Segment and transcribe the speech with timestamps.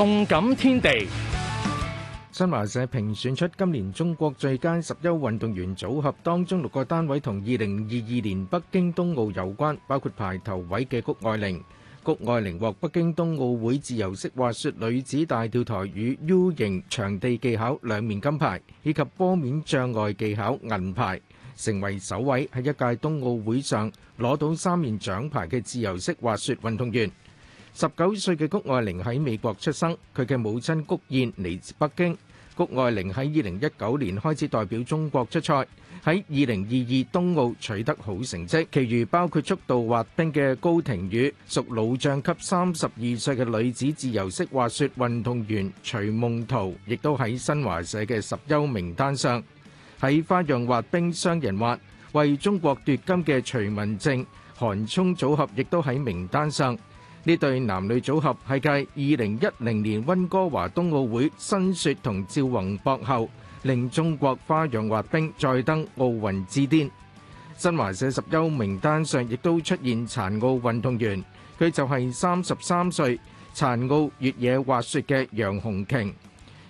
[0.00, 1.06] 动感天地，
[2.32, 11.62] 新华社评选出今年中国最佳十优运动员组合当中六个单位，同二零二二年北京冬奥有关，包括排头位嘅谷爱凌。
[12.02, 21.20] 谷爱凌获北京冬奥会自由式滑雪女子大跳台与 U 型场地技巧两面金牌，以及波面障碍技巧银牌，
[21.54, 27.12] 成为首位喺一届冬奥会上攞到三面奖牌嘅自由式滑雪运动员。
[27.74, 32.16] 十九歲嘅谷愛玲喺美國出生，佢嘅母親谷燕嚟自北京。
[32.56, 35.54] 谷愛玲喺二零一九年開始代表中國出賽，
[36.04, 38.66] 喺二零二二冬奧取得好成績。
[38.72, 49.42] 其餘包括速度滑冰嘅高庭宇，屬老將級三十二歲嘅女子自由式滑雪運動員徐夢桃，亦都喺新華社嘅十優名單上。
[50.00, 51.78] 喺花樣滑冰雙人滑
[52.12, 54.26] 為中國奪金嘅徐文靜
[54.58, 56.76] 韓聰組合，亦都喺名單上。
[57.24, 58.68] 呢對男女組合係繼
[59.16, 63.28] 二零一零年溫哥華冬奧會新雪同趙宏博後，
[63.62, 66.90] 令中國花样滑冰再登奧運之巅。
[67.58, 71.22] 新華社十優名單上亦都出現殘奧運動員，
[71.58, 73.20] 佢就係三十三歲
[73.54, 76.10] 殘奧越野滑雪嘅楊紅瓊。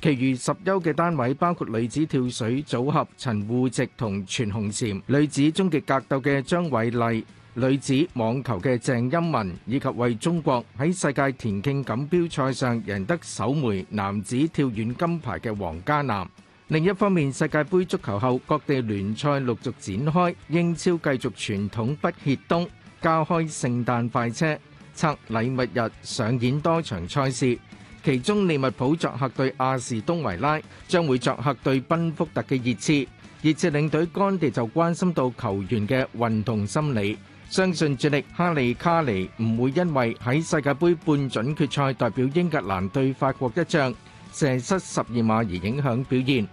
[0.00, 7.24] 其餘十優嘅單位包括女子跳水組合陳芋汐同全紅婵，女子終極格鬥嘅張偉麗。
[7.58, 16.28] 女子網球嘅鄭钦文，以及為中國喺世界田徑錦標賽上贏得首枚男子跳遠金牌嘅王家男。
[16.68, 22.68] 另一方面，世界盃足球後，各地聯賽陸續展開，英超繼續傳統不歇冬，
[23.00, 24.58] 加開聖誕快車，
[24.94, 27.58] 測禮物日上演多場賽事。
[28.04, 33.08] 其中利物浦作客對亞士東維拉，將會作客對賓福特嘅熱刺。
[33.40, 37.16] 熱刺領隊甘地就關心到球員嘅運動心理。
[37.48, 43.94] 相信接力哈利卡尼唔会因为喺世界杯半准决赛代表英格兰对法国一仗
[44.32, 46.46] 射失十二码而影响表现。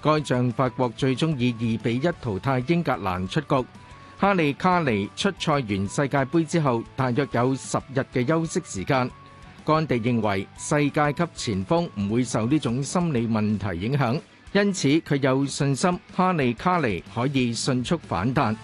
[0.00, 3.66] 该仗法国最终以二比一淘汰英格兰出局。
[4.18, 9.10] 哈利卡尼出赛完世界杯之后，大约有十日嘅休息时间。
[9.64, 14.16] 甘地认为世界级前锋唔会受呢种心理问题影响，
[14.52, 18.56] 因此佢有信心哈利卡尼可以迅速反弹。